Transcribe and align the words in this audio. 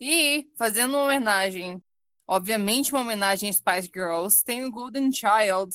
E, 0.00 0.48
fazendo 0.56 0.94
uma 0.94 1.04
homenagem, 1.04 1.82
obviamente 2.26 2.92
uma 2.92 3.00
homenagem 3.00 3.50
a 3.50 3.52
Spice 3.52 3.90
Girls, 3.92 4.44
tem 4.44 4.64
o 4.64 4.70
Golden 4.70 5.10
Child, 5.12 5.74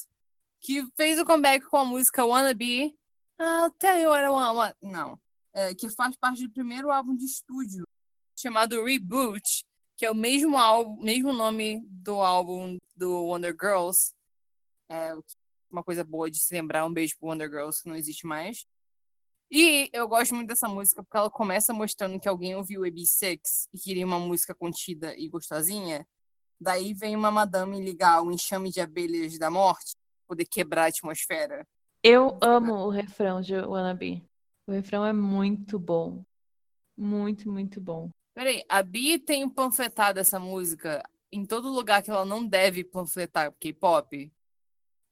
que 0.61 0.85
fez 0.95 1.19
o 1.19 1.25
comeback 1.25 1.65
com 1.65 1.77
a 1.77 1.85
música 1.85 2.25
Wanna 2.25 2.53
Be. 2.53 2.95
I'll 3.39 3.71
tell 3.77 3.99
you 3.99 4.09
what 4.09 4.23
I 4.23 4.29
want. 4.29 4.75
Não. 4.81 5.19
É, 5.53 5.75
que 5.75 5.89
faz 5.89 6.15
parte 6.15 6.43
do 6.43 6.51
primeiro 6.51 6.89
álbum 6.89 7.15
de 7.15 7.25
estúdio, 7.25 7.85
chamado 8.35 8.83
Reboot, 8.83 9.65
que 9.97 10.05
é 10.05 10.11
o 10.11 10.15
mesmo 10.15 10.57
álbum, 10.57 11.03
mesmo 11.03 11.33
nome 11.33 11.85
do 11.89 12.21
álbum 12.21 12.77
do 12.95 13.25
Wonder 13.25 13.55
Girls. 13.59 14.13
É 14.89 15.13
uma 15.69 15.83
coisa 15.83 16.03
boa 16.03 16.31
de 16.31 16.39
se 16.39 16.53
lembrar. 16.53 16.85
Um 16.85 16.93
beijo 16.93 17.17
pro 17.19 17.29
Wonder 17.29 17.49
Girls, 17.49 17.83
que 17.83 17.89
não 17.89 17.95
existe 17.95 18.25
mais. 18.25 18.65
E 19.55 19.87
eu 19.93 20.07
gosto 20.07 20.33
muito 20.33 20.47
dessa 20.47 20.67
música 20.67 21.03
porque 21.03 21.15
ela 21.15 21.29
começa 21.29 21.71
mostrando 21.71 22.19
que 22.19 22.27
alguém 22.27 22.55
ouviu 22.55 22.81
o 22.81 22.85
AB6 22.85 23.67
e 23.71 23.77
queria 23.77 24.03
uma 24.03 24.17
música 24.17 24.55
contida 24.55 25.15
e 25.15 25.29
gostosinha. 25.29 26.07
Daí 26.59 26.91
vem 26.91 27.15
uma 27.15 27.29
madame 27.29 27.79
ligar 27.79 28.23
o 28.23 28.31
enxame 28.31 28.71
de 28.71 28.81
abelhas 28.81 29.37
da 29.37 29.51
morte, 29.51 29.93
poder 30.27 30.45
quebrar 30.45 30.85
a 30.85 30.87
atmosfera. 30.87 31.67
Eu 32.01 32.35
amo 32.41 32.73
o 32.73 32.89
refrão 32.89 33.41
de 33.41 33.53
Wannabe. 33.53 34.27
O 34.65 34.71
refrão 34.71 35.05
é 35.05 35.13
muito 35.13 35.77
bom. 35.77 36.25
Muito, 36.97 37.47
muito 37.47 37.79
bom. 37.79 38.09
Peraí, 38.33 38.63
a 38.67 38.81
Bi 38.81 39.19
tem 39.19 39.47
panfletado 39.47 40.19
essa 40.19 40.39
música 40.39 41.07
em 41.31 41.45
todo 41.45 41.69
lugar 41.69 42.01
que 42.01 42.09
ela 42.09 42.25
não 42.25 42.43
deve 42.43 42.83
panfletar 42.83 43.53
K-pop. 43.59 44.33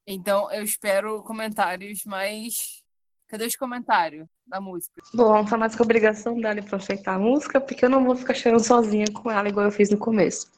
Então 0.07 0.51
eu 0.51 0.63
espero 0.63 1.21
comentários 1.21 2.05
mais. 2.05 2.80
Cadê 3.31 3.45
os 3.45 3.55
comentários 3.55 4.27
da 4.45 4.59
música? 4.59 5.01
Bom, 5.13 5.47
falar 5.47 5.61
mais 5.61 5.79
a 5.79 5.83
obrigação 5.83 6.37
dela 6.41 6.61
pra 6.61 6.75
aceitar 6.75 7.15
a 7.15 7.19
música, 7.19 7.61
porque 7.61 7.85
eu 7.85 7.89
não 7.89 8.03
vou 8.03 8.13
ficar 8.13 8.33
chorando 8.33 8.61
sozinha 8.61 9.05
com 9.13 9.31
ela, 9.31 9.47
igual 9.47 9.67
eu 9.67 9.71
fiz 9.71 9.89
no 9.89 9.97
começo. 9.97 10.51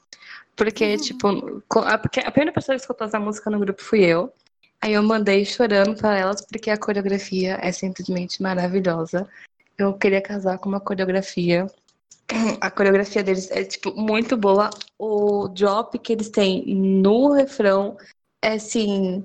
Porque, 0.55 0.95
uhum. 0.95 0.97
tipo, 0.97 1.77
a, 1.81 1.99
porque 1.99 2.19
a 2.19 2.31
primeira 2.31 2.51
pessoa 2.51 2.75
que 2.75 2.81
escutou 2.81 3.05
essa 3.05 3.19
música 3.19 3.51
no 3.51 3.59
grupo 3.59 3.79
fui 3.79 4.03
eu. 4.03 4.33
Aí 4.81 4.93
eu 4.93 5.03
mandei 5.03 5.45
chorando 5.45 5.95
para 5.95 6.17
elas, 6.17 6.43
porque 6.47 6.71
a 6.71 6.77
coreografia 6.77 7.59
é 7.61 7.71
simplesmente 7.71 8.41
maravilhosa. 8.41 9.29
Eu 9.77 9.93
queria 9.93 10.19
casar 10.19 10.57
com 10.57 10.67
uma 10.67 10.79
coreografia 10.79 11.67
a 12.59 12.71
coreografia 12.71 13.21
deles 13.21 13.51
é, 13.51 13.63
tipo, 13.63 13.93
muito 13.95 14.35
boa. 14.35 14.71
O 14.97 15.47
drop 15.47 15.99
que 15.99 16.13
eles 16.13 16.29
têm 16.29 16.65
no 16.65 17.33
refrão 17.33 17.97
é, 18.41 18.53
assim... 18.53 19.23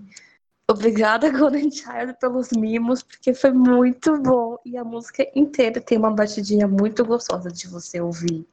Obrigada, 0.71 1.31
Golden 1.33 1.71
Child, 1.71 2.15
pelos 2.21 2.51
mimos, 2.51 3.03
porque 3.03 3.33
foi 3.33 3.53
muito 3.53 4.21
bom. 4.21 4.59
E 4.65 4.77
a 4.77 4.85
música 4.85 5.27
inteira 5.35 5.81
tem 5.81 5.97
uma 5.97 6.11
batidinha 6.11 6.69
muito 6.69 7.05
gostosa 7.05 7.51
de 7.51 7.67
você 7.67 8.01
ouvir. 8.01 8.47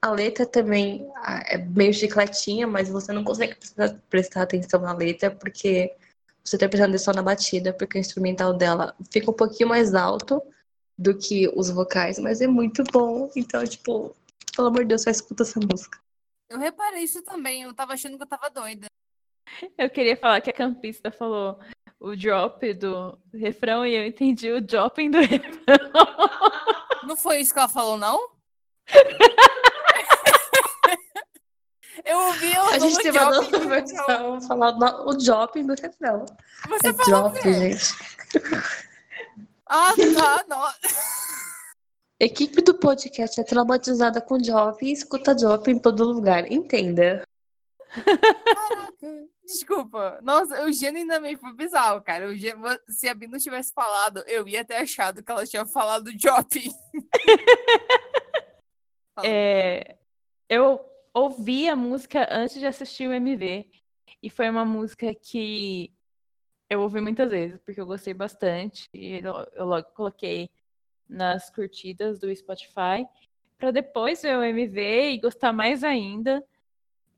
A 0.00 0.10
letra 0.10 0.44
também 0.44 1.10
é 1.46 1.56
meio 1.56 1.94
chicletinha, 1.94 2.66
mas 2.66 2.90
você 2.90 3.10
não 3.12 3.24
consegue 3.24 3.56
prestar, 4.10 4.42
atenção 4.42 4.80
na 4.80 4.92
letra, 4.92 5.30
porque 5.30 5.96
você 6.44 6.58
tá 6.58 6.68
prestando 6.68 6.90
atenção 6.90 7.14
na 7.14 7.22
batida, 7.22 7.72
porque 7.72 7.96
o 7.96 8.00
instrumental 8.00 8.52
dela 8.52 8.94
fica 9.10 9.30
um 9.30 9.34
pouquinho 9.34 9.70
mais 9.70 9.94
alto 9.94 10.42
do 10.98 11.16
que 11.16 11.48
os 11.56 11.70
vocais, 11.70 12.18
mas 12.18 12.42
é 12.42 12.46
muito 12.46 12.84
bom. 12.92 13.30
Então, 13.34 13.64
tipo, 13.64 14.14
pelo 14.54 14.68
amor 14.68 14.80
de 14.80 14.88
Deus, 14.88 15.02
só 15.02 15.10
escuta 15.10 15.42
essa 15.42 15.58
música. 15.58 15.98
Eu 16.50 16.58
reparei 16.58 17.04
isso 17.04 17.22
também, 17.22 17.62
eu 17.62 17.72
tava 17.72 17.94
achando 17.94 18.18
que 18.18 18.22
eu 18.22 18.28
tava 18.28 18.50
doida. 18.50 18.86
Eu 19.78 19.90
queria 19.90 20.16
falar 20.16 20.40
que 20.40 20.50
a 20.50 20.54
campista 20.54 21.10
falou 21.10 21.58
o 22.00 22.16
drop 22.16 22.72
do 22.74 23.18
refrão 23.32 23.86
e 23.86 23.94
eu 23.94 24.04
entendi 24.04 24.50
o 24.52 24.60
dropping 24.60 25.10
do 25.10 25.20
refrão. 25.24 25.88
Não 27.06 27.16
foi 27.16 27.40
isso 27.40 27.52
que 27.52 27.58
ela 27.58 27.68
falou, 27.68 27.96
não? 27.96 28.28
eu 32.04 32.18
ouvi 32.18 32.52
ela 32.52 32.70
A 32.72 32.78
gente 32.78 33.02
tem 33.02 33.10
uma 33.10 33.30
nova 33.30 33.58
versão 33.58 34.40
falar 34.42 34.76
o 35.06 35.14
dropping 35.14 35.66
do 35.66 35.74
refrão. 35.74 36.26
Você 36.68 36.88
é 36.88 36.92
falou 36.92 37.30
drop, 37.30 37.42
gente. 37.42 37.94
Ah, 39.66 39.94
tá, 40.14 40.44
não. 40.46 40.62
Equipe 42.20 42.62
do 42.62 42.74
podcast 42.74 43.40
é 43.40 43.44
traumatizada 43.44 44.20
com 44.20 44.38
Job 44.38 44.76
e 44.82 44.92
escuta 44.92 45.34
Job 45.34 45.70
em 45.70 45.78
todo 45.78 46.04
lugar. 46.04 46.50
Entenda. 46.50 47.24
Caraca, 48.02 49.28
desculpa. 49.44 50.18
Nossa, 50.22 50.64
o 50.64 50.72
genuinamente 50.72 51.40
foi 51.40 51.54
bizarro, 51.54 52.02
cara. 52.02 52.26
Se 52.88 53.08
a 53.08 53.14
Bia 53.14 53.28
não 53.28 53.38
tivesse 53.38 53.72
falado, 53.72 54.24
eu 54.26 54.46
ia 54.48 54.64
ter 54.64 54.76
achado 54.76 55.22
que 55.22 55.30
ela 55.30 55.46
tinha 55.46 55.64
falado 55.64 56.14
Job. 56.16 56.48
é, 59.24 59.96
eu 60.48 60.80
ouvi 61.12 61.68
a 61.68 61.76
música 61.76 62.26
antes 62.30 62.58
de 62.58 62.66
assistir 62.66 63.08
o 63.08 63.12
MV. 63.12 63.68
E 64.22 64.30
foi 64.30 64.48
uma 64.48 64.64
música 64.64 65.14
que 65.14 65.92
eu 66.68 66.80
ouvi 66.80 67.00
muitas 67.00 67.30
vezes, 67.30 67.60
porque 67.64 67.80
eu 67.80 67.86
gostei 67.86 68.14
bastante. 68.14 68.88
E 68.92 69.20
eu 69.54 69.66
logo 69.66 69.86
coloquei 69.94 70.50
nas 71.08 71.50
curtidas 71.50 72.18
do 72.18 72.34
Spotify, 72.34 73.06
para 73.58 73.70
depois 73.70 74.22
ver 74.22 74.36
o 74.36 74.42
MV 74.42 75.12
e 75.12 75.20
gostar 75.20 75.52
mais 75.52 75.84
ainda. 75.84 76.42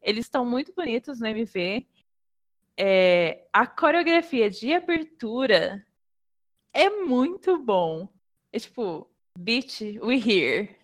Eles 0.06 0.26
estão 0.26 0.46
muito 0.46 0.72
bonitos 0.72 1.18
no 1.18 1.26
MV. 1.26 1.84
É, 2.78 3.44
a 3.52 3.66
coreografia 3.66 4.48
de 4.48 4.72
abertura 4.72 5.84
é 6.72 6.88
muito 6.88 7.58
bom. 7.58 8.08
É 8.52 8.60
tipo, 8.60 9.10
beat, 9.36 9.80
we 10.00 10.14
here. 10.14 10.76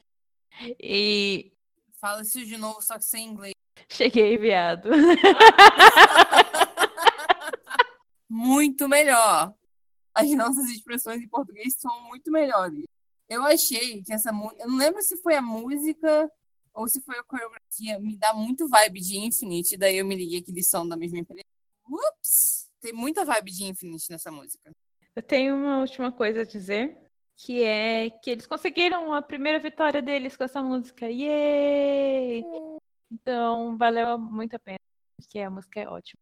E. 0.82 1.52
Fala 2.00 2.22
isso 2.22 2.44
de 2.44 2.56
novo, 2.56 2.82
só 2.82 2.98
que 2.98 3.04
sem 3.04 3.28
inglês. 3.28 3.54
Cheguei, 3.88 4.36
viado. 4.36 4.90
muito 8.28 8.88
melhor. 8.88 9.54
As 10.12 10.28
nossas 10.32 10.68
expressões 10.68 11.22
em 11.22 11.28
português 11.28 11.76
são 11.78 12.08
muito 12.08 12.28
melhores. 12.32 12.84
Eu 13.28 13.44
achei 13.44 14.02
que 14.02 14.12
essa 14.12 14.32
música. 14.32 14.64
Eu 14.64 14.68
não 14.68 14.78
lembro 14.78 15.00
se 15.00 15.16
foi 15.18 15.36
a 15.36 15.42
música 15.42 16.28
ou 16.74 16.88
se 16.88 17.00
foi 17.00 17.18
a 17.18 17.22
coreografia. 17.22 17.98
Me 17.98 18.16
dá 18.16 18.32
muito 18.32 18.68
vibe 18.68 19.00
de 19.00 19.18
Infinite. 19.18 19.76
Daí 19.76 19.98
eu 19.98 20.04
me 20.04 20.14
liguei 20.14 20.42
que 20.42 20.50
eles 20.50 20.68
são 20.68 20.86
da 20.86 20.96
mesma 20.96 21.18
empresa. 21.18 21.44
Ups! 21.88 22.70
Tem 22.80 22.92
muita 22.92 23.24
vibe 23.24 23.50
de 23.50 23.64
Infinite 23.64 24.10
nessa 24.10 24.30
música. 24.30 24.70
Eu 25.14 25.22
tenho 25.22 25.56
uma 25.56 25.80
última 25.80 26.10
coisa 26.10 26.42
a 26.42 26.44
dizer. 26.44 26.98
Que 27.34 27.64
é 27.64 28.10
que 28.10 28.30
eles 28.30 28.46
conseguiram 28.46 29.12
a 29.12 29.20
primeira 29.20 29.58
vitória 29.58 30.00
deles 30.00 30.36
com 30.36 30.44
essa 30.44 30.62
música. 30.62 31.10
Yay! 31.10 32.44
Então, 33.10 33.76
valeu 33.76 34.18
muito 34.18 34.54
a 34.54 34.58
pena. 34.58 34.78
Porque 35.16 35.38
a 35.40 35.50
música 35.50 35.80
é 35.80 35.88
ótima. 35.88 36.20